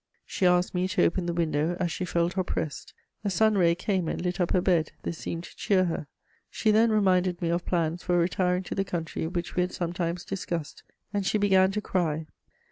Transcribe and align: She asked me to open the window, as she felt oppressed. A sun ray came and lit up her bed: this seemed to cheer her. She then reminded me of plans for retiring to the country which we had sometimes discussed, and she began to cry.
She 0.25 0.47
asked 0.47 0.73
me 0.73 0.87
to 0.87 1.03
open 1.03 1.27
the 1.27 1.31
window, 1.33 1.77
as 1.79 1.91
she 1.91 2.05
felt 2.05 2.35
oppressed. 2.35 2.95
A 3.23 3.29
sun 3.29 3.55
ray 3.55 3.75
came 3.75 4.07
and 4.07 4.19
lit 4.19 4.39
up 4.41 4.49
her 4.49 4.59
bed: 4.59 4.93
this 5.03 5.19
seemed 5.19 5.43
to 5.43 5.55
cheer 5.55 5.85
her. 5.85 6.07
She 6.49 6.71
then 6.71 6.89
reminded 6.91 7.39
me 7.39 7.49
of 7.49 7.67
plans 7.67 8.01
for 8.01 8.17
retiring 8.17 8.63
to 8.63 8.73
the 8.73 8.83
country 8.83 9.27
which 9.27 9.55
we 9.55 9.61
had 9.61 9.73
sometimes 9.73 10.25
discussed, 10.25 10.81
and 11.13 11.23
she 11.23 11.37
began 11.37 11.71
to 11.73 11.81
cry. 11.81 12.25